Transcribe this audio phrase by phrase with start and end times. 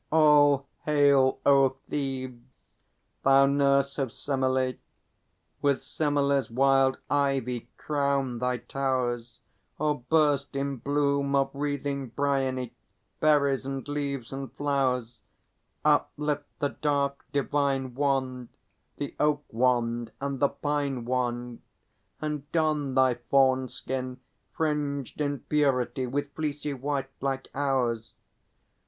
[0.11, 2.69] _All hail, O Thebes,
[3.21, 4.79] thou nurse of Semelê!
[5.61, 9.41] With Semelê's wild ivy crown thy towers;
[9.79, 12.73] Oh, burst in bloom of wreathing bryony,
[13.19, 15.21] Berries and leaves and flowers;
[15.85, 18.49] Uplift the dark divine wand,
[18.97, 21.61] The oak wand and the pine wand,
[22.19, 24.19] And don thy fawn skin,
[24.51, 28.15] fringed in purity With fleecy white, like ours.